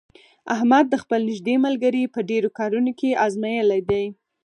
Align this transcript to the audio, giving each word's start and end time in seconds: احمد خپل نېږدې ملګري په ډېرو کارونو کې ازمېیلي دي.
احمد 0.55 0.87
خپل 1.03 1.19
نېږدې 1.29 1.55
ملګري 1.65 2.03
په 2.13 2.19
ډېرو 2.29 2.49
کارونو 2.59 2.91
کې 2.99 3.19
ازمېیلي 3.25 3.81
دي. 3.89 4.05